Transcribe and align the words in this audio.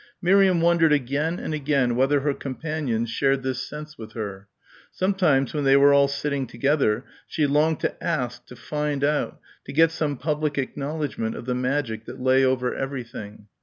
Miriam 0.19 0.61
wondered 0.61 0.91
again 0.91 1.37
and 1.39 1.53
again 1.53 1.95
whether 1.95 2.21
her 2.21 2.33
companions 2.33 3.07
shared 3.07 3.43
this 3.43 3.61
sense 3.61 3.99
with 3.99 4.13
her. 4.13 4.47
Sometimes 4.91 5.53
when 5.53 5.63
they 5.63 5.77
were 5.77 5.93
all 5.93 6.07
sitting 6.07 6.47
together 6.47 7.03
she 7.27 7.45
longed 7.45 7.79
to 7.81 8.03
ask, 8.03 8.43
to 8.47 8.55
find 8.55 9.03
out, 9.03 9.39
to 9.65 9.71
get 9.71 9.91
some 9.91 10.17
public 10.17 10.57
acknowledgment 10.57 11.35
of 11.35 11.45
the 11.45 11.53
magic 11.53 12.05
that 12.05 12.19
lay 12.19 12.43
over 12.43 12.73
everything. 12.73 13.45